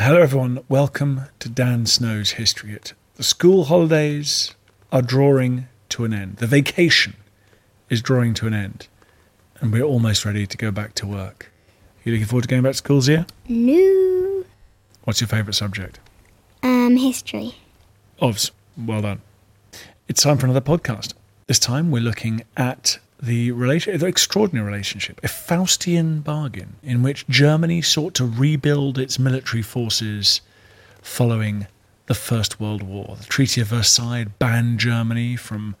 [0.00, 0.60] Hello, everyone.
[0.68, 2.92] Welcome to Dan Snow's History Hit.
[3.16, 4.54] The school holidays
[4.92, 6.36] are drawing to an end.
[6.36, 7.16] The vacation
[7.90, 8.86] is drawing to an end.
[9.60, 11.50] And we're almost ready to go back to work.
[12.04, 13.26] You looking forward to going back to school, Zia?
[13.48, 14.44] No.
[15.02, 15.98] What's your favourite subject?
[16.62, 17.56] Um, history.
[18.20, 18.52] Obs.
[18.76, 19.20] Well done.
[20.06, 21.14] It's time for another podcast.
[21.48, 27.82] This time we're looking at the the extraordinary relationship, a Faustian bargain in which Germany
[27.82, 30.40] sought to rebuild its military forces
[31.02, 31.66] following
[32.06, 33.16] the First World War.
[33.18, 35.76] The Treaty of Versailles banned Germany from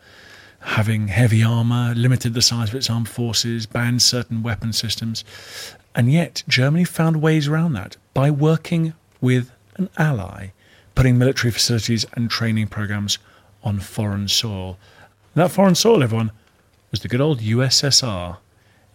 [0.60, 5.24] having heavy armour, limited the size of its armed forces, banned certain weapon systems.
[5.94, 10.48] And yet, Germany found ways around that by working with an ally,
[10.94, 13.18] putting military facilities and training programs
[13.62, 14.76] on foreign soil.
[15.34, 16.32] That foreign soil, everyone,
[16.90, 18.38] was the good old USSR.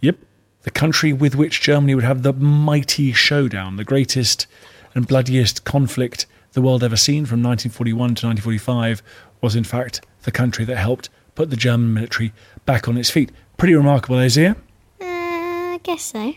[0.00, 0.18] Yep,
[0.62, 4.46] the country with which Germany would have the mighty showdown, the greatest
[4.94, 9.02] and bloodiest conflict the world ever seen from 1941 to 1945,
[9.40, 12.32] was in fact the country that helped put the German military
[12.64, 13.30] back on its feet.
[13.56, 14.56] Pretty remarkable, Azia.
[15.00, 16.34] Uh, I guess so.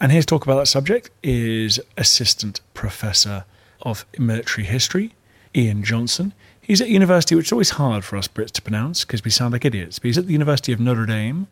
[0.00, 3.44] And here to talk about that subject is Assistant Professor
[3.82, 5.14] of Military History,
[5.54, 6.34] Ian Johnson.
[6.66, 9.52] He's at university, which is always hard for us Brits to pronounce because we sound
[9.52, 10.00] like idiots.
[10.00, 11.46] But he's at the University of Notre Dame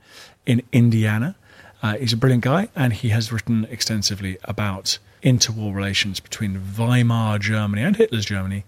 [0.44, 1.36] in Indiana.
[1.84, 7.38] Uh, he's a brilliant guy, and he has written extensively about interwar relations between Weimar
[7.38, 8.64] Germany and Hitler's Germany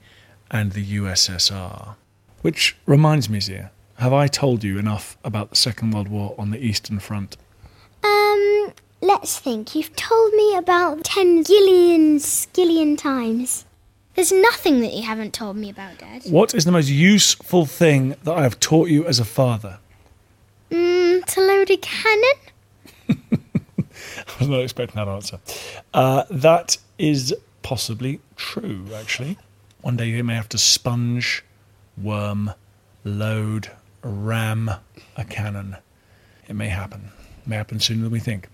[0.48, 1.96] and the USSR.
[2.42, 6.50] Which reminds me, Zia, have I told you enough about the Second World War on
[6.50, 7.36] the Eastern Front?
[8.04, 9.74] Um, let's think.
[9.74, 13.64] You've told me about ten gillion skillion times.
[14.16, 16.22] There's nothing that you haven't told me about, Dad.
[16.24, 19.78] What is the most useful thing that I have taught you as a father?
[20.70, 22.32] Mm, to load a cannon?
[23.10, 25.38] I was not expecting that answer.
[25.92, 29.36] Uh, that is possibly true, actually.
[29.82, 31.44] One day you may have to sponge,
[32.02, 32.52] worm,
[33.04, 33.70] load,
[34.02, 34.70] ram
[35.16, 35.76] a cannon.
[36.48, 37.10] It may happen.
[37.42, 38.48] It may happen sooner than we think.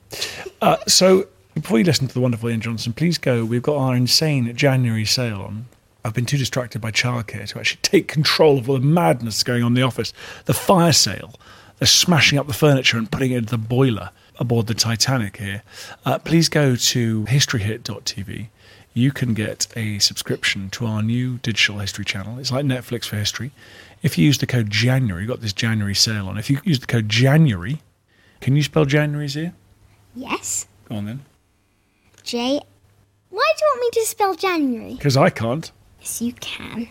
[0.60, 3.44] Uh, so, before you listen to the wonderful Ian Johnson, please go.
[3.44, 5.66] We've got our insane January sale on.
[6.04, 9.62] I've been too distracted by childcare to actually take control of all the madness going
[9.62, 10.12] on in the office.
[10.46, 11.34] The fire sale.
[11.78, 15.62] They're smashing up the furniture and putting it into the boiler aboard the Titanic here.
[16.04, 18.48] Uh, please go to historyhit.tv.
[18.94, 22.38] You can get a subscription to our new digital history channel.
[22.38, 23.52] It's like Netflix for history.
[24.02, 26.36] If you use the code January, you've got this January sale on.
[26.36, 27.80] If you use the code January,
[28.40, 29.54] can you spell January's here?
[30.14, 30.66] Yes.
[30.88, 31.24] Go on then.
[32.24, 32.60] J.
[33.30, 34.94] Why do you want me to spell January?
[34.94, 35.70] Because I can't.
[36.00, 36.88] Yes, you can.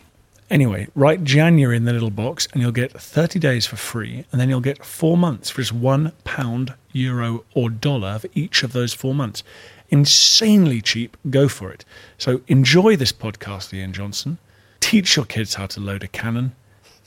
[0.50, 4.26] Anyway, write January in the little box and you'll get 30 days for free.
[4.32, 8.64] And then you'll get four months for just one pound, euro, or dollar for each
[8.64, 9.44] of those four months.
[9.90, 11.16] Insanely cheap.
[11.30, 11.86] Go for it.
[12.18, 14.40] So enjoy this podcast, Ian Johnson.
[14.82, 16.54] Teach your kids how to load a cannon.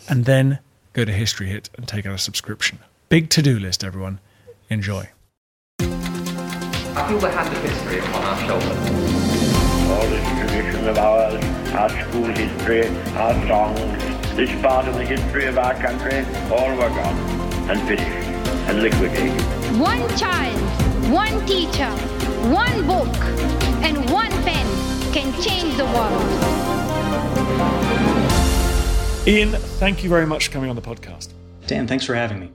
[0.09, 0.59] And then
[0.95, 2.79] go to History Hit and take out a subscription.
[3.09, 4.21] Big to do list, everyone.
[4.71, 5.09] Enjoy.
[6.97, 8.91] I feel the hand of history upon our shoulders.
[9.91, 15.47] All this tradition of ours, our school history, our songs, this part of the history
[15.47, 17.19] of our country, all were gone
[17.69, 18.29] and finished
[18.69, 19.41] and liquidated.
[19.77, 20.57] One child,
[21.11, 21.91] one teacher,
[22.55, 23.13] one book,
[23.83, 24.65] and one pen
[25.13, 26.23] can change the world.
[29.27, 31.33] Ian, thank you very much for coming on the podcast.
[31.67, 32.53] Dan, thanks for having me.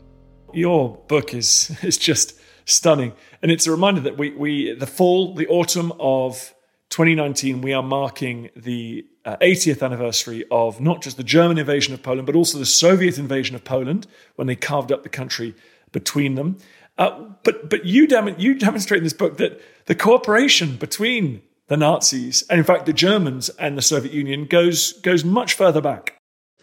[0.54, 2.39] Your book is is just
[2.70, 6.54] stunning, and it's a reminder that we we the fall, the autumn of
[6.90, 12.02] 2019, we are marking the uh, 80th anniversary of not just the German invasion of
[12.02, 15.56] Poland, but also the Soviet invasion of Poland when they carved up the country
[15.92, 16.58] between them.
[16.98, 21.78] Uh, but but you dem- you demonstrate in this book that the cooperation between the
[21.78, 26.18] Nazis and in fact the Germans and the Soviet Union goes goes much further back.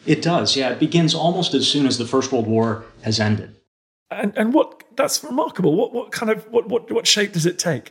[0.04, 0.70] It does, yeah.
[0.70, 3.55] It begins almost as soon as the First World War has ended.
[4.10, 5.74] And and what that's remarkable.
[5.74, 7.90] What what kind of what what what shape does it take?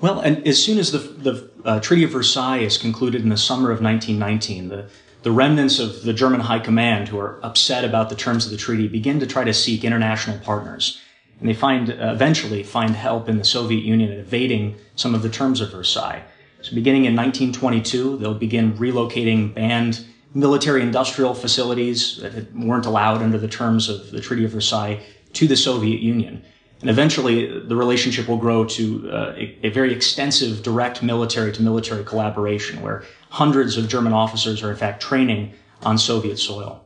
[0.00, 3.36] Well, and as soon as the, the uh, Treaty of Versailles is concluded in the
[3.36, 4.88] summer of 1919, the,
[5.22, 8.56] the remnants of the German High Command, who are upset about the terms of the
[8.56, 11.00] treaty, begin to try to seek international partners.
[11.38, 15.22] And they find, uh, eventually find help in the Soviet Union in evading some of
[15.22, 16.24] the terms of Versailles.
[16.62, 20.04] So beginning in 1922, they'll begin relocating banned
[20.34, 25.00] military industrial facilities that weren't allowed under the terms of the Treaty of Versailles
[25.34, 26.42] to the Soviet Union.
[26.80, 31.62] And eventually, the relationship will grow to uh, a, a, very extensive direct military to
[31.62, 35.52] military collaboration where hundreds of German officers are, in fact, training
[35.82, 36.84] on Soviet soil.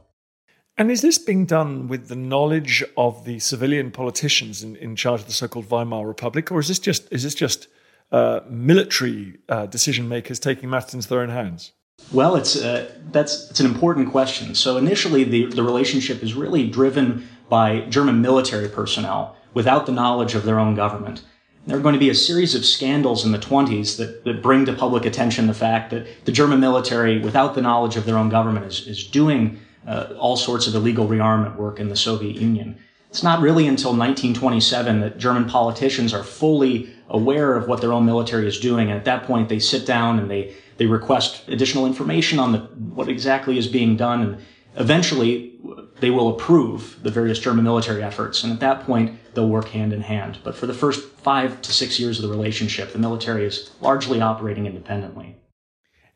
[0.76, 5.22] And is this being done with the knowledge of the civilian politicians in, in charge
[5.22, 7.68] of the so-called Weimar Republic, or is this just is this just
[8.12, 11.72] uh, military uh, decision makers taking matters into their own hands?
[12.12, 14.54] Well, it's uh, that's it's an important question.
[14.54, 20.34] So initially, the the relationship is really driven by German military personnel without the knowledge
[20.34, 21.22] of their own government.
[21.66, 24.66] There are going to be a series of scandals in the 20s that, that bring
[24.66, 28.28] to public attention the fact that the German military, without the knowledge of their own
[28.28, 32.78] government, is, is doing uh, all sorts of illegal rearmament work in the Soviet Union.
[33.10, 38.04] It's not really until 1927 that German politicians are fully aware of what their own
[38.04, 38.90] military is doing.
[38.90, 42.58] And at that point, they sit down and they, they request additional information on the,
[42.58, 44.22] what exactly is being done.
[44.22, 44.38] And
[44.76, 45.55] eventually,
[46.00, 48.44] they will approve the various German military efforts.
[48.44, 50.38] And at that point, they'll work hand in hand.
[50.44, 54.20] But for the first five to six years of the relationship, the military is largely
[54.20, 55.36] operating independently.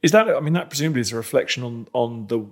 [0.03, 2.47] Is that, I mean, that presumably is a reflection on, on the,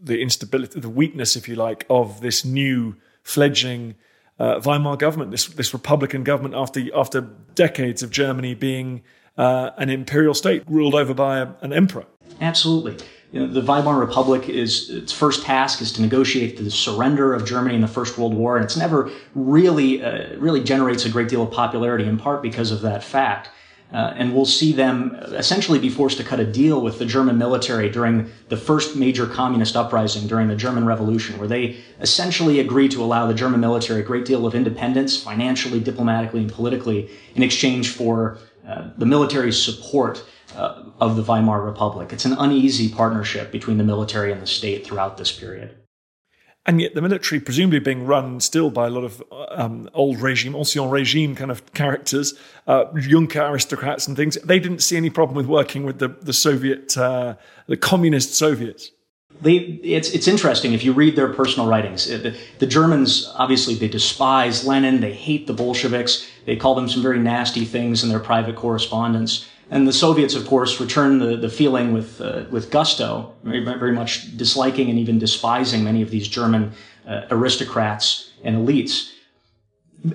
[0.00, 3.94] the instability, the weakness, if you like, of this new fledgling
[4.38, 7.20] uh, Weimar government, this, this Republican government after, after
[7.54, 9.02] decades of Germany being
[9.36, 12.06] uh, an imperial state ruled over by a, an emperor.
[12.40, 17.32] Absolutely you know, the Weimar Republic is its first task is to negotiate the surrender
[17.32, 21.08] of Germany in the First World War, and it's never really uh, really generates a
[21.08, 23.48] great deal of popularity in part because of that fact.
[23.90, 27.36] Uh, and we'll see them essentially be forced to cut a deal with the German
[27.36, 32.88] military during the first major communist uprising during the German Revolution, where they essentially agree
[32.88, 37.42] to allow the German military a great deal of independence, financially, diplomatically, and politically, in
[37.42, 40.24] exchange for uh, the military's support
[40.56, 42.12] uh, of the Weimar Republic.
[42.12, 45.76] It's an uneasy partnership between the military and the state throughout this period.
[46.64, 50.54] And yet, the military, presumably being run still by a lot of um, old regime,
[50.54, 52.34] ancien regime kind of characters,
[52.68, 56.32] uh, Junker aristocrats and things, they didn't see any problem with working with the, the
[56.32, 57.34] Soviet, uh,
[57.66, 58.92] the communist Soviets.
[59.40, 62.06] They, it's, it's interesting if you read their personal writings.
[62.06, 67.02] The, the, Germans, obviously, they despise Lenin, they hate the Bolsheviks, they call them some
[67.02, 69.48] very nasty things in their private correspondence.
[69.72, 73.92] And the Soviets, of course, returned the, the feeling with, uh, with gusto, very, very
[73.92, 76.72] much disliking and even despising many of these German
[77.08, 79.12] uh, aristocrats and elites.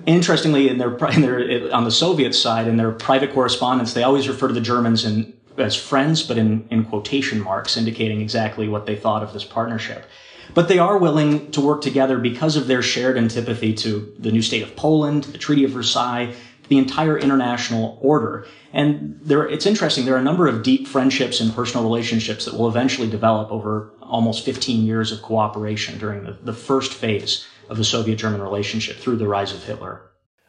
[0.06, 4.28] Interestingly, in their, in their, on the Soviet side, in their private correspondence, they always
[4.28, 8.86] refer to the Germans in, as friends, but in, in quotation marks, indicating exactly what
[8.86, 10.06] they thought of this partnership.
[10.54, 14.40] But they are willing to work together because of their shared antipathy to the new
[14.40, 16.32] state of Poland, the Treaty of Versailles,
[16.68, 18.46] the entire international order.
[18.72, 20.04] And there, it's interesting.
[20.04, 23.90] There are a number of deep friendships and personal relationships that will eventually develop over
[24.02, 29.16] almost 15 years of cooperation during the, the first phase of the Soviet-German relationship through
[29.16, 30.02] the rise of Hitler.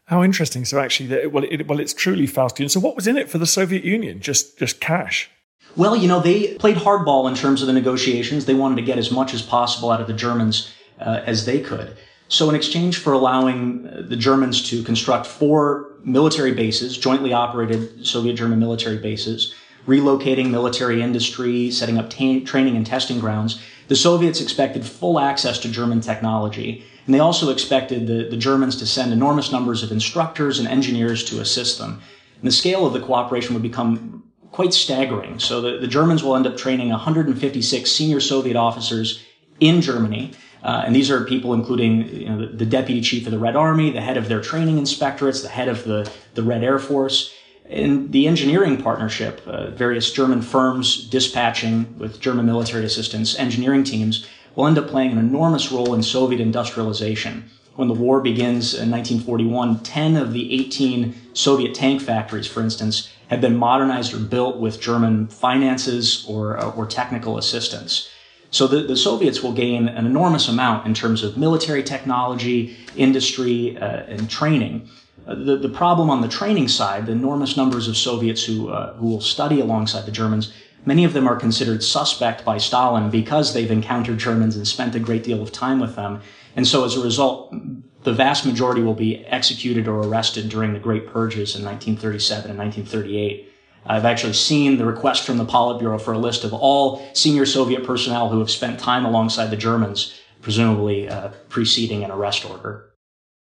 [0.06, 0.66] How interesting!
[0.66, 2.70] So actually, well, it, well, it's truly Faustian.
[2.72, 4.22] So what was in it for the Soviet Union?
[4.22, 5.30] Just, just cash.
[5.76, 8.46] Well, you know, they played hardball in terms of the negotiations.
[8.46, 11.60] They wanted to get as much as possible out of the Germans uh, as they
[11.62, 11.96] could.
[12.30, 18.06] So, in exchange for allowing uh, the Germans to construct four military bases, jointly operated
[18.06, 19.56] Soviet German military bases,
[19.88, 25.70] relocating military industry, setting up training and testing grounds, the Soviets expected full access to
[25.70, 26.86] German technology.
[27.08, 31.24] And they also expected the, the Germans to send enormous numbers of instructors and engineers
[31.26, 32.00] to assist them.
[32.40, 35.40] And the scale of the cooperation would become quite staggering.
[35.40, 39.24] So the, the Germans will end up training 156 senior Soviet officers
[39.60, 43.40] in Germany uh, and these are people including you know, the, deputy chief of the
[43.40, 46.80] Red Army, the head of their training inspectorates, the head of the, the Red Air
[46.80, 47.34] Force.
[47.70, 54.28] In the engineering partnership, uh, various German firms dispatching with German military assistance engineering teams
[54.56, 57.50] will end up playing an enormous role in Soviet industrialization.
[57.76, 63.10] When the war begins in 1941, 10 of the 18 Soviet tank factories, for instance,
[63.30, 68.10] have been modernized or built with German finances or, or technical assistance.
[68.52, 73.78] So the, the Soviets will gain an enormous amount in terms of military technology, industry,
[73.78, 74.90] uh, and training.
[75.28, 78.94] Uh, the, the problem on the training side, the enormous numbers of Soviets who, uh,
[78.96, 80.52] who will study alongside the Germans,
[80.86, 85.00] many of them are considered suspect by Stalin because they've encountered Germans and spent a
[85.00, 86.22] great deal of time with them.
[86.56, 90.74] And so as a result, the the vast majority will be executed or arrested during
[90.74, 93.49] the Great Purges in 1937 and 1938.
[93.86, 97.84] I've actually seen the request from the Politburo for a list of all senior Soviet
[97.84, 102.86] personnel who have spent time alongside the Germans, presumably uh, preceding an arrest order.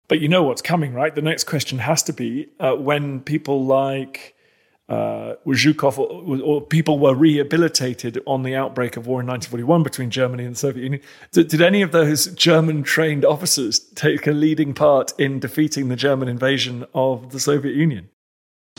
[0.08, 1.16] But you know what's coming, right?
[1.16, 4.36] The next question has to be uh, when people like
[4.90, 10.10] uh, Zhukov or, or, people were rehabilitated on the outbreak of war in 1941 between
[10.10, 11.02] Germany and the Soviet Union.
[11.32, 15.96] Did, did any of those German trained officers take a leading part in defeating the
[15.96, 18.10] German invasion of the Soviet Union?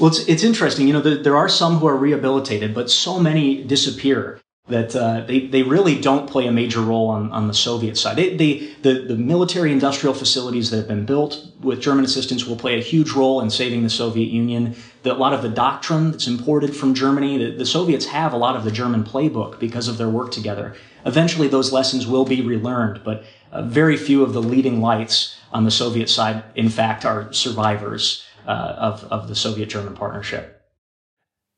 [0.00, 0.88] Well, it's, it's interesting.
[0.88, 5.20] You know, the, there are some who are rehabilitated, but so many disappear that uh,
[5.20, 8.16] they, they really don't play a major role on, on the Soviet side.
[8.16, 12.56] They, they, the, the military industrial facilities that have been built with German assistance will
[12.56, 14.74] play a huge role in saving the Soviet Union.
[15.02, 18.38] The, a lot of the doctrine that's imported from Germany, the, the Soviets have a
[18.38, 20.74] lot of the German playbook because of their work together.
[21.06, 23.22] Eventually, those lessons will be relearned, but
[23.52, 28.24] uh, very few of the leading lights on the Soviet side, in fact, are survivors
[28.46, 30.62] uh, of, of the Soviet German partnership.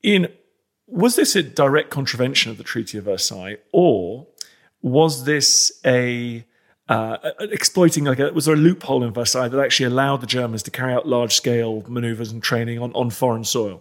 [0.03, 0.29] In
[0.89, 4.29] was this a direct contravention of the Treaty of Versailles, or
[4.83, 6.47] was this a
[6.89, 10.63] uh, exploiting like a, was there a loophole in Versailles that actually allowed the Germans
[10.63, 13.81] to carry out large scale maneuvers and training on, on foreign soil?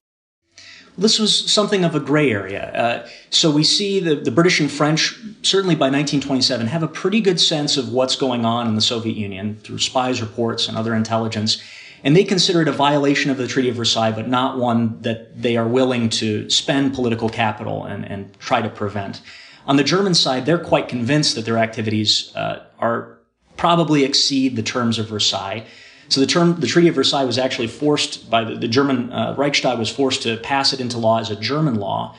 [0.98, 2.72] This was something of a gray area.
[2.72, 7.20] Uh, so we see the, the British and French, certainly by 1927, have a pretty
[7.20, 10.96] good sense of what's going on in the Soviet Union through spies reports and other
[10.96, 11.62] intelligence.
[12.06, 15.42] And they consider it a violation of the Treaty of Versailles, but not one that
[15.42, 19.22] they are willing to spend political capital and, and try to prevent.
[19.66, 23.18] On the German side, they're quite convinced that their activities uh, are
[23.58, 25.66] probably exceed the terms of Versailles.
[26.10, 29.34] So the term, the Treaty of Versailles was actually forced by the, the German uh,
[29.36, 32.16] Reichstag was forced to pass it into law as a German law.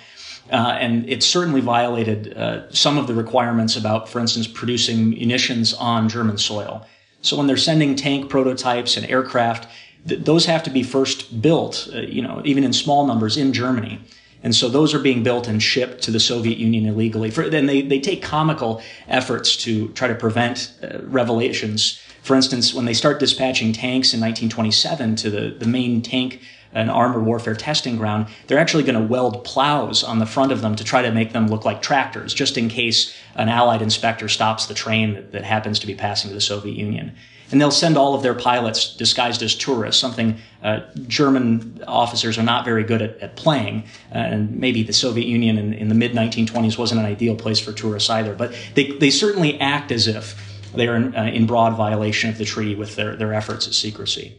[0.50, 5.74] Uh, and it certainly violated uh, some of the requirements about, for instance, producing munitions
[5.74, 6.84] on German soil.
[7.26, 9.68] So when they're sending tank prototypes and aircraft,
[10.06, 13.52] th- those have to be first built, uh, you know, even in small numbers in
[13.52, 14.00] Germany.
[14.42, 17.30] And so those are being built and shipped to the Soviet Union illegally.
[17.30, 22.00] For, then they, they take comical efforts to try to prevent uh, revelations.
[22.22, 26.42] For instance, when they start dispatching tanks in 1927 to the, the main tank
[26.72, 30.60] an armored warfare testing ground, they're actually going to weld plows on the front of
[30.60, 34.28] them to try to make them look like tractors, just in case an Allied inspector
[34.28, 37.12] stops the train that, that happens to be passing to the Soviet Union.
[37.50, 42.42] And they'll send all of their pilots disguised as tourists, something uh, German officers are
[42.42, 43.84] not very good at, at playing.
[44.12, 47.60] Uh, and maybe the Soviet Union in, in the mid 1920s wasn't an ideal place
[47.60, 48.34] for tourists either.
[48.34, 52.44] But they, they certainly act as if they're in, uh, in broad violation of the
[52.44, 54.38] treaty with their, their efforts at secrecy.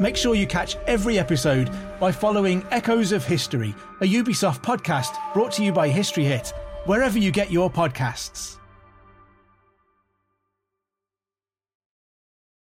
[0.00, 5.52] Make sure you catch every episode by following Echoes of History, a Ubisoft podcast brought
[5.52, 6.54] to you by History Hit,
[6.86, 8.56] wherever you get your podcasts.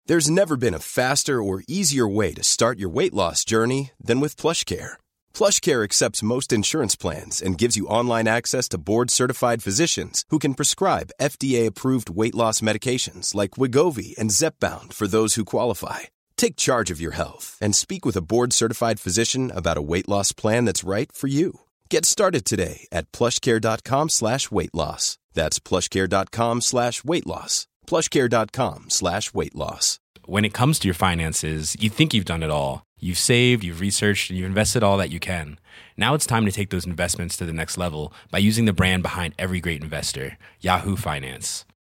[0.07, 4.19] There's never been a faster or easier way to start your weight loss journey than
[4.19, 4.93] with PlushCare.
[5.33, 10.53] PlushCare accepts most insurance plans and gives you online access to board-certified physicians who can
[10.53, 16.11] prescribe FDA-approved weight loss medications like Wegovy and Zepbound for those who qualify
[16.41, 20.09] Take charge of your health and speak with a board certified physician about a weight
[20.09, 21.59] loss plan that's right for you.
[21.87, 25.19] Get started today at plushcare.com slash weight loss.
[25.35, 27.67] That's plushcare.com slash weight loss.
[27.85, 29.99] Plushcare.com slash weight loss.
[30.25, 32.85] When it comes to your finances, you think you've done it all.
[32.99, 35.59] You've saved, you've researched, and you've invested all that you can.
[35.95, 39.03] Now it's time to take those investments to the next level by using the brand
[39.03, 41.65] behind every great investor, Yahoo Finance.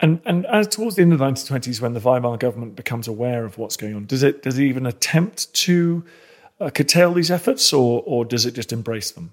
[0.00, 3.44] And and as towards the end of the 1920s, when the Weimar government becomes aware
[3.44, 6.04] of what's going on, does it does it even attempt to
[6.60, 9.32] uh, curtail these efforts, or or does it just embrace them?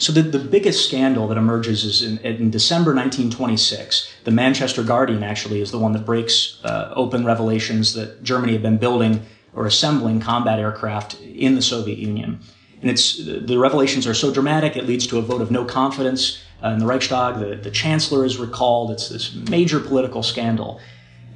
[0.00, 4.10] So the, the biggest scandal that emerges is in, in, December 1926.
[4.24, 8.62] The Manchester Guardian actually is the one that breaks uh, open revelations that Germany had
[8.62, 12.40] been building or assembling combat aircraft in the Soviet Union.
[12.80, 16.42] And it's the revelations are so dramatic it leads to a vote of no confidence
[16.68, 17.38] in the Reichstag.
[17.38, 18.90] The, the chancellor is recalled.
[18.90, 20.80] It's this major political scandal.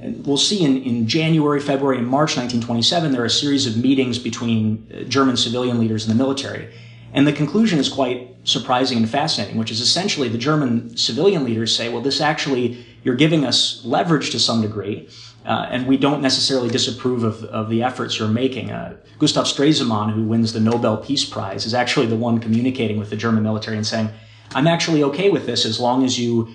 [0.00, 3.76] And we'll see in, in January, February, and March 1927 there are a series of
[3.76, 6.72] meetings between uh, German civilian leaders and the military.
[7.14, 11.74] And the conclusion is quite surprising and fascinating, which is essentially the German civilian leaders
[11.74, 15.08] say, well, this actually, you're giving us leverage to some degree,
[15.46, 18.72] uh, and we don't necessarily disapprove of, of the efforts you're making.
[18.72, 23.10] Uh, Gustav Stresemann, who wins the Nobel Peace Prize, is actually the one communicating with
[23.10, 24.10] the German military and saying,
[24.52, 26.48] I'm actually okay with this as long as you,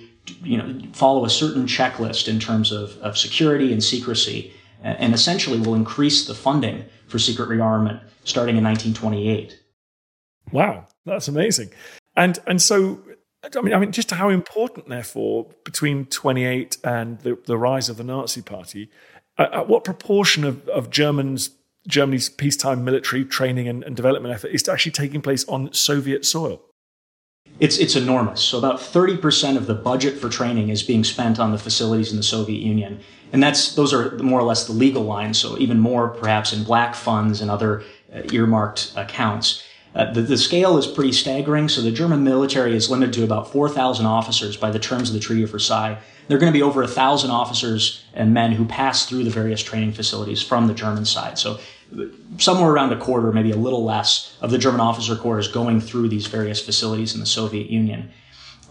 [0.43, 5.59] you know, follow a certain checklist in terms of, of security and secrecy, and essentially
[5.59, 9.59] will increase the funding for secret rearmament starting in 1928.
[10.51, 11.71] Wow, that's amazing.
[12.15, 13.01] And and so
[13.43, 17.97] I mean, I mean, just how important, therefore, between 28 and the, the rise of
[17.97, 18.89] the Nazi Party,
[19.37, 21.51] uh, at what proportion of, of Germans,
[21.87, 26.61] Germany's peacetime military training and, and development effort is actually taking place on Soviet soil?
[27.59, 28.41] It's, it's enormous.
[28.41, 32.17] So, about 30% of the budget for training is being spent on the facilities in
[32.17, 32.99] the Soviet Union.
[33.33, 36.63] And that's, those are more or less the legal lines, so even more perhaps in
[36.63, 39.63] black funds and other uh, earmarked accounts.
[39.93, 41.67] Uh, the, the, scale is pretty staggering.
[41.67, 45.19] So the German military is limited to about 4,000 officers by the terms of the
[45.19, 45.97] Treaty of Versailles.
[46.27, 49.63] There are going to be over 1,000 officers and men who pass through the various
[49.63, 51.39] training facilities from the German side.
[51.39, 51.59] So
[52.37, 55.81] somewhere around a quarter, maybe a little less, of the German officer corps is going
[55.81, 58.11] through these various facilities in the Soviet Union.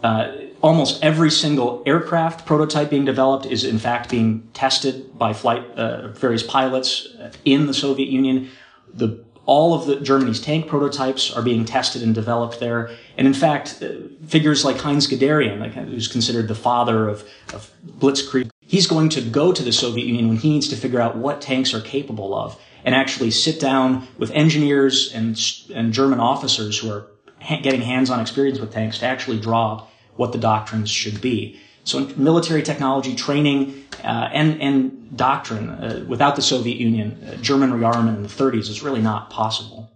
[0.02, 0.32] Uh,
[0.62, 6.08] almost every single aircraft prototype being developed is in fact being tested by flight uh,
[6.08, 7.08] various pilots
[7.44, 8.48] in the Soviet Union.
[8.94, 12.90] The all of the Germany's tank prototypes are being tested and developed there.
[13.16, 13.92] And in fact, uh,
[14.26, 19.22] figures like Heinz Guderian, like, who's considered the father of, of Blitzkrieg, he's going to
[19.22, 22.34] go to the Soviet Union when he needs to figure out what tanks are capable
[22.34, 25.38] of and actually sit down with engineers and,
[25.74, 27.04] and German officers who are
[27.38, 31.60] ha- getting hands-on experience with tanks to actually draw what the doctrines should be.
[31.84, 37.72] So military technology, training, uh, and, and doctrine, uh, without the Soviet Union, uh, German
[37.72, 39.87] rearmament in the 30s is really not possible.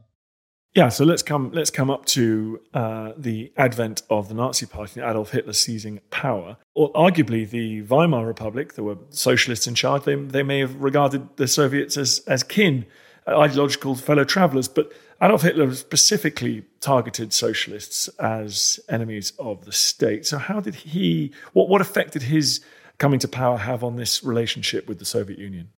[0.75, 5.01] Yeah, so let's come let's come up to uh, the advent of the Nazi Party,
[5.01, 6.57] Adolf Hitler seizing power.
[6.75, 10.05] Or arguably, the Weimar Republic, there were socialists in charge.
[10.05, 12.87] They they may have regarded the Soviets as as kin,
[13.27, 20.25] uh, ideological fellow travelers, but Adolf Hitler specifically targeted socialists as enemies of the state.
[20.25, 21.33] So, how did he?
[21.53, 22.65] What what effect did his
[22.97, 25.69] coming to power have on this relationship with the Soviet Union?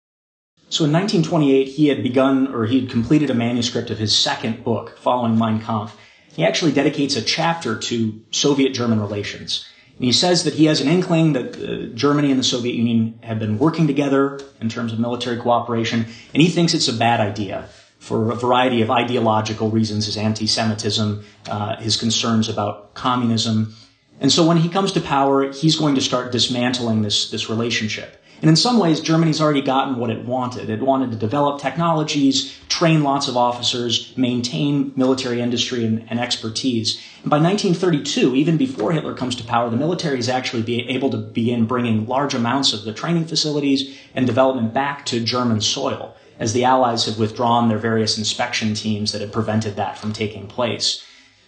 [0.70, 4.64] So, in 1928, he had begun or he had completed a manuscript of his second
[4.64, 5.96] book, following Mein Kampf.
[6.34, 9.66] He actually dedicates a chapter to Soviet-German relations.
[9.96, 13.18] And he says that he has an inkling that uh, Germany and the Soviet Union
[13.22, 17.20] have been working together in terms of military cooperation, and he thinks it's a bad
[17.20, 17.68] idea
[18.00, 23.74] for a variety of ideological reasons, his anti-Semitism, uh, his concerns about communism.
[24.20, 28.22] And so when he comes to power, he's going to start dismantling this, this relationship.
[28.44, 30.68] And in some ways, Germany's already gotten what it wanted.
[30.68, 37.00] It wanted to develop technologies, train lots of officers, maintain military industry and, and expertise.
[37.22, 41.08] And by 1932, even before Hitler comes to power, the military is actually be able
[41.08, 46.14] to begin bringing large amounts of the training facilities and development back to German soil
[46.38, 50.48] as the Allies have withdrawn their various inspection teams that had prevented that from taking
[50.48, 51.02] place.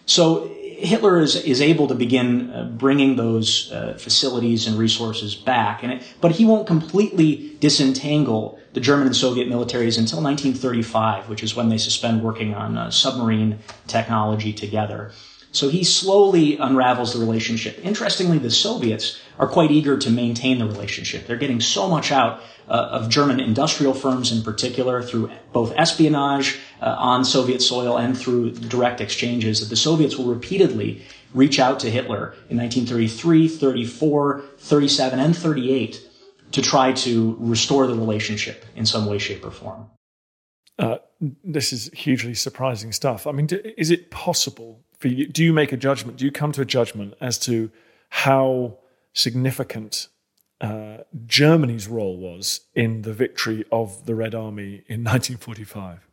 [0.07, 5.81] So Hitler is, is able to begin uh, bringing those uh, facilities and resources back,
[5.81, 11.41] and it, but he won't completely disentangle the German and Soviet militaries until 1935, which
[11.41, 15.11] is when they suspend working on uh, submarine technology together.
[15.51, 17.79] So he slowly unravels the relationship.
[17.83, 21.27] Interestingly, the Soviets are quite eager to maintain the relationship.
[21.27, 26.59] They're getting so much out uh, of German industrial firms in particular through both espionage
[26.81, 31.01] uh, on Soviet soil and through direct exchanges that the Soviets will repeatedly
[31.33, 36.01] reach out to Hitler in 1933, 34, 37, and 38
[36.51, 39.89] to try to restore the relationship in some way, shape, or form.
[40.79, 40.97] Uh,
[41.43, 43.27] this is hugely surprising stuff.
[43.27, 43.47] I mean,
[43.77, 45.27] is it possible for you?
[45.27, 46.17] Do you make a judgment?
[46.17, 47.71] Do you come to a judgment as to
[48.09, 48.77] how
[49.17, 50.09] significant
[50.61, 56.07] uh, Germany's role was in the victory of the Red Army in 1945?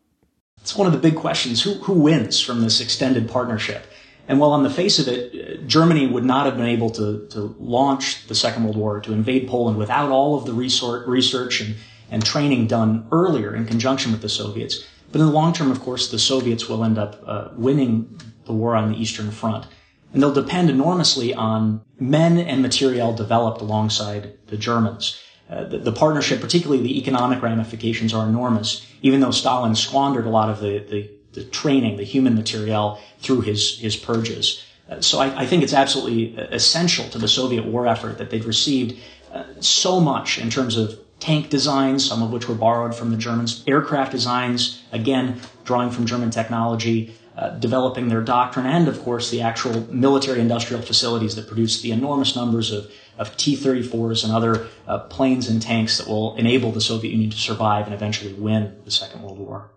[0.61, 1.63] It's one of the big questions.
[1.63, 3.87] Who, who wins from this extended partnership?
[4.27, 7.55] And while on the face of it, Germany would not have been able to, to
[7.59, 11.75] launch the Second World War, to invade Poland without all of the research and,
[12.11, 14.87] and training done earlier in conjunction with the Soviets.
[15.13, 18.55] But in the long term, of course, the Soviets will end up uh, winning the
[18.55, 19.67] war on the Eastern Front.
[20.15, 25.21] And they'll depend enormously on men and materiel developed alongside the Germans.
[25.51, 28.87] Uh, the, the, partnership, particularly the economic ramifications, are enormous.
[29.03, 33.43] Even though Stalin squandered a lot of the, the, the training, the human materiel through
[33.43, 34.65] his his purges.
[34.89, 38.47] Uh, so I, I, think it's absolutely essential to the Soviet war effort that they've
[38.47, 38.99] received
[39.33, 43.17] uh, so much in terms of tank designs, some of which were borrowed from the
[43.17, 47.15] Germans, aircraft designs, again drawing from German technology.
[47.37, 51.91] Uh, developing their doctrine and, of course, the actual military industrial facilities that produce the
[51.91, 56.81] enormous numbers of of T-34s and other uh, planes and tanks that will enable the
[56.81, 59.71] Soviet Union to survive and eventually win the Second World War.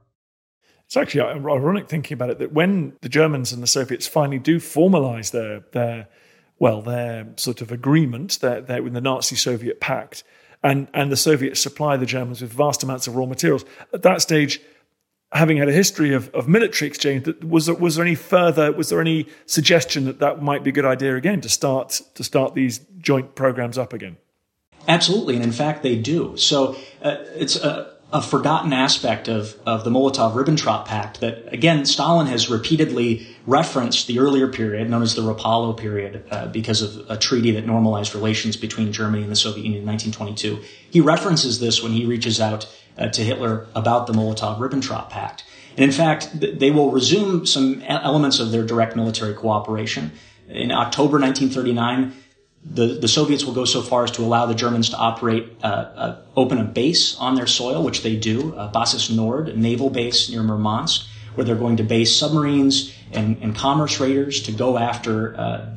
[0.86, 4.58] It's actually ironic thinking about it that when the Germans and the Soviets finally do
[4.58, 6.08] formalize their their
[6.60, 10.24] well their sort of agreement, their, their with the Nazi-Soviet pact,
[10.63, 13.65] and and the Soviets supply the Germans with vast amounts of raw materials.
[13.93, 14.62] At that stage,
[15.31, 18.71] having had a history of, of military exchange, was there, was there any further?
[18.71, 22.23] Was there any suggestion that that might be a good idea again to start to
[22.23, 24.17] start these joint programs up again?
[24.87, 26.37] Absolutely, and in fact, they do.
[26.37, 32.25] So uh, it's a, a, forgotten aspect of, of the Molotov-Ribbentrop Pact that, again, Stalin
[32.27, 37.17] has repeatedly referenced the earlier period, known as the Rapallo period, uh, because of a
[37.17, 40.63] treaty that normalized relations between Germany and the Soviet Union in 1922.
[40.89, 42.65] He references this when he reaches out
[42.97, 45.43] uh, to Hitler about the Molotov-Ribbentrop Pact.
[45.71, 50.12] And in fact, they will resume some elements of their direct military cooperation.
[50.47, 52.13] In October 1939,
[52.63, 55.67] the, the Soviets will go so far as to allow the Germans to operate, uh,
[55.67, 59.89] uh, open a base on their soil, which they do, uh, Basis Nord, a naval
[59.89, 64.77] base near Murmansk, where they're going to base submarines and, and commerce raiders to go
[64.77, 65.75] after uh,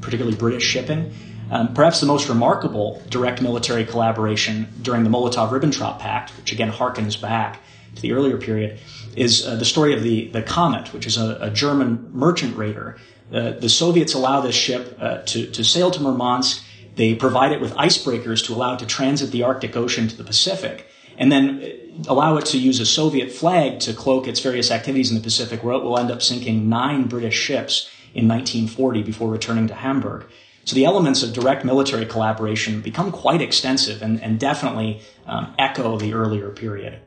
[0.00, 1.12] particularly British shipping.
[1.50, 7.20] Um, perhaps the most remarkable direct military collaboration during the Molotov-Ribbentrop Pact, which again harkens
[7.20, 7.60] back
[7.96, 8.78] to the earlier period,
[9.16, 12.98] is uh, the story of the, the Komet, which is a, a German merchant raider.
[13.32, 16.62] Uh, the Soviets allow this ship uh, to, to sail to Murmansk.
[16.96, 20.24] They provide it with icebreakers to allow it to transit the Arctic Ocean to the
[20.24, 20.86] Pacific,
[21.18, 25.10] and then uh, allow it to use a Soviet flag to cloak its various activities
[25.10, 29.28] in the Pacific, where it will end up sinking nine British ships in 1940 before
[29.28, 30.26] returning to Hamburg.
[30.64, 35.98] So the elements of direct military collaboration become quite extensive and, and definitely um, echo
[35.98, 37.00] the earlier period.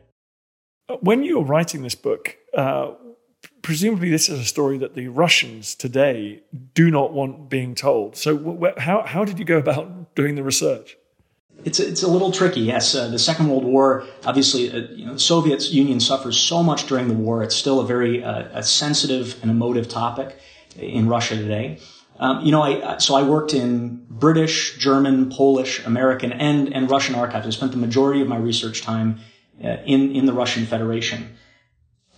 [1.02, 2.92] When you were writing this book, uh,
[3.62, 6.44] presumably this is a story that the Russians today
[6.74, 8.16] do not want being told.
[8.16, 10.96] So wh- how, how did you go about doing the research?
[11.66, 12.94] It's a, it's a little tricky, yes.
[12.94, 16.86] Uh, the Second World War, obviously, uh, you know, the Soviet Union suffers so much
[16.86, 17.42] during the war.
[17.42, 20.38] It's still a very uh, a sensitive and emotive topic
[20.78, 21.80] in Russia today.
[22.20, 27.16] Um, you know, I, so I worked in British, German, Polish, American, and, and Russian
[27.16, 27.46] archives.
[27.46, 29.20] I spent the majority of my research time
[29.64, 31.36] uh, in, in the Russian Federation.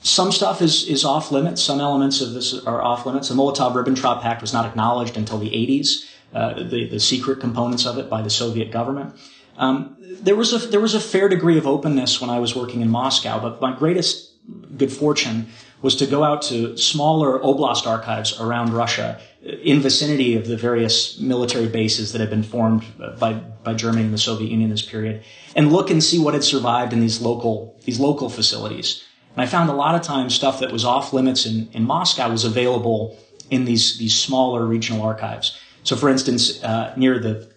[0.01, 1.61] Some stuff is, is off limits.
[1.61, 3.27] Some elements of this are off limits.
[3.27, 7.97] The Molotov-Ribbentrop Pact was not acknowledged until the 80s, uh, the, the secret components of
[7.97, 9.15] it by the Soviet government.
[9.57, 12.79] Um, there was a there was a fair degree of openness when I was working
[12.79, 14.31] in Moscow, but my greatest
[14.77, 15.47] good fortune
[15.81, 21.19] was to go out to smaller oblast archives around Russia in vicinity of the various
[21.19, 22.83] military bases that had been formed
[23.19, 25.23] by, by Germany and the Soviet Union this period
[25.55, 29.03] and look and see what had survived in these local, these local facilities.
[29.33, 32.29] And I found a lot of times stuff that was off limits in, in Moscow
[32.29, 33.17] was available
[33.49, 35.57] in these, these smaller regional archives.
[35.83, 37.49] So for instance, uh, near the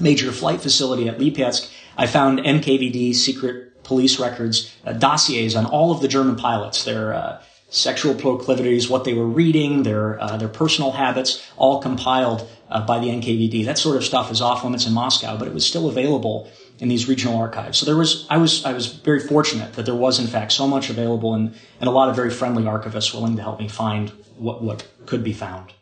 [0.00, 5.92] major flight facility at Lipetsk, I found NKVD secret police records, uh, dossiers on all
[5.92, 10.48] of the German pilots, their, uh, sexual proclivities, what they were reading, their uh, their
[10.48, 13.64] personal habits, all compiled uh, by the NKVD.
[13.64, 16.88] That sort of stuff is off limits in Moscow, but it was still available in
[16.88, 17.78] these regional archives.
[17.78, 20.66] So there was I was I was very fortunate that there was in fact so
[20.66, 24.10] much available and, and a lot of very friendly archivists willing to help me find
[24.36, 25.72] what what could be found.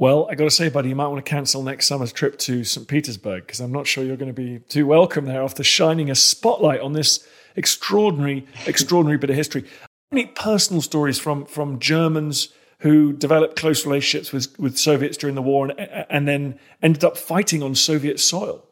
[0.00, 2.62] Well, I got to say, buddy, you might want to cancel next summer's trip to
[2.62, 2.86] St.
[2.86, 6.14] Petersburg because I'm not sure you're going to be too welcome there after shining a
[6.14, 7.26] spotlight on this
[7.56, 9.64] extraordinary, extraordinary bit of history
[10.12, 12.48] any personal stories from from Germans
[12.80, 17.16] who developed close relationships with, with Soviets during the war and, and then ended up
[17.16, 18.64] fighting on Soviet soil?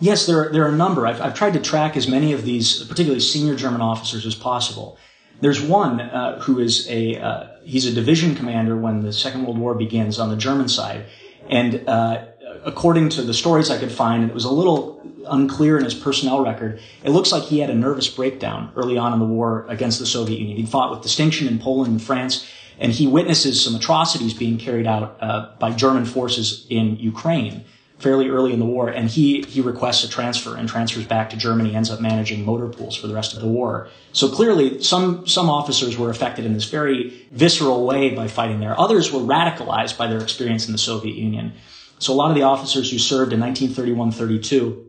[0.00, 1.06] Yes, there are, there are a number.
[1.06, 4.98] I've, I've tried to track as many of these, particularly senior German officers, as possible.
[5.42, 9.58] There's one uh, who is a uh, he's a division commander when the Second World
[9.58, 11.06] War begins on the German side,
[11.48, 12.26] and uh,
[12.64, 16.42] according to the stories I could find, it was a little unclear in his personnel
[16.42, 16.80] record.
[17.04, 20.06] It looks like he had a nervous breakdown early on in the war against the
[20.06, 20.56] Soviet Union.
[20.56, 22.46] He fought with distinction in Poland and France,
[22.78, 27.64] and he witnesses some atrocities being carried out uh, by German forces in Ukraine
[28.00, 31.36] fairly early in the war, and he he requests a transfer and transfers back to
[31.36, 31.74] Germany.
[31.74, 33.88] Ends up managing motor pools for the rest of the war.
[34.12, 38.78] So clearly, some some officers were affected in this very visceral way by fighting there.
[38.78, 41.52] Others were radicalized by their experience in the Soviet Union.
[42.00, 44.86] So a lot of the officers who served in 1931-32,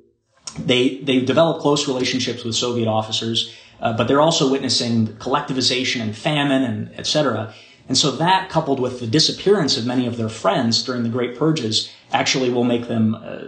[0.58, 6.15] they they developed close relationships with Soviet officers, uh, but they're also witnessing collectivization and
[6.15, 7.54] famine and etc.
[7.88, 11.38] And so that, coupled with the disappearance of many of their friends during the Great
[11.38, 13.41] Purges, actually will make them uh,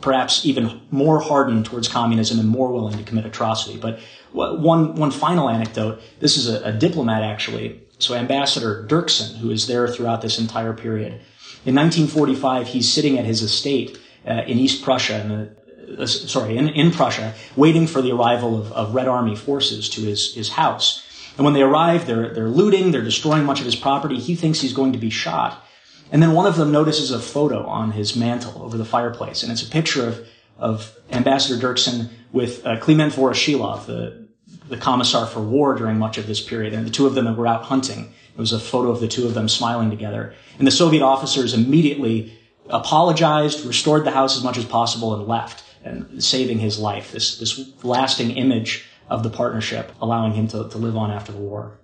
[0.00, 3.78] perhaps even more hardened towards communism and more willing to commit atrocity.
[3.78, 4.00] But
[4.32, 6.00] one one final anecdote.
[6.20, 7.82] This is a, a diplomat actually.
[7.98, 11.20] So Ambassador Dirksen, who is there throughout this entire period.
[11.66, 15.56] In 1945, he's sitting at his estate uh, in East Prussia, in
[15.98, 20.02] uh, sorry, in, in Prussia, waiting for the arrival of, of Red Army forces to
[20.02, 21.04] his, his house.
[21.36, 24.18] And when they arrive, they're, they're looting, they're destroying much of his property.
[24.18, 25.64] He thinks he's going to be shot.
[26.10, 29.52] And then one of them notices a photo on his mantle over the fireplace, and
[29.52, 30.26] it's a picture of,
[30.58, 34.28] of Ambassador Dirksen with uh, Voroshilov, the,
[34.68, 36.72] the commissar for war during much of this period.
[36.72, 38.12] And the two of them were out hunting.
[38.38, 40.32] It was a photo of the two of them smiling together.
[40.58, 42.38] And the Soviet officers immediately
[42.70, 47.10] apologized, restored the house as much as possible, and left, and saving his life.
[47.10, 51.38] This, this lasting image of the partnership, allowing him to, to live on after the
[51.38, 51.80] war.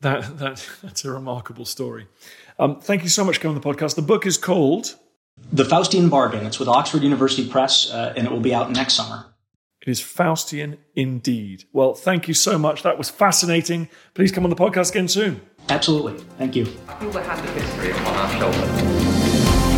[0.00, 2.06] That, that, that's a remarkable story.
[2.58, 3.94] Um, thank you so much for coming on the podcast.
[3.94, 4.96] The book is called
[5.52, 6.46] The Faustian Bargain.
[6.46, 9.26] It's with Oxford University Press, uh, and it will be out next summer.
[9.82, 11.64] It is Faustian indeed.
[11.72, 12.82] Well, thank you so much.
[12.82, 13.88] That was fascinating.
[14.12, 15.40] Please come on the podcast again soon.
[15.70, 16.22] Absolutely.
[16.36, 16.66] Thank you.
[16.86, 18.60] I feel the history upon our shoulders.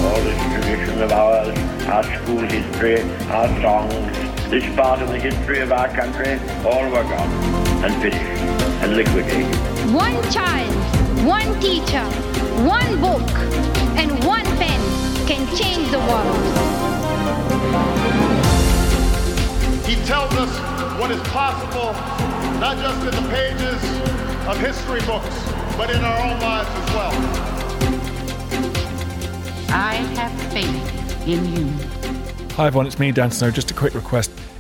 [0.02, 5.60] All this tradition of ours, our school history, our songs, this part of the history
[5.60, 6.32] of our country,
[6.66, 7.30] all were gone
[7.84, 8.42] and finished
[8.82, 9.54] and liquidated.
[9.94, 10.74] One child,
[11.24, 12.04] one teacher,
[12.66, 13.30] one book,
[13.96, 14.80] and one pen
[15.28, 16.71] can change the world.
[20.06, 20.50] Tells us
[20.98, 21.92] what is possible,
[22.58, 23.82] not just in the pages
[24.48, 27.12] of history books, but in our own lives as well.
[29.70, 31.66] I have faith in you.
[32.56, 33.50] Hi everyone, it's me, Dan Snow.
[33.50, 34.30] Just a quick request.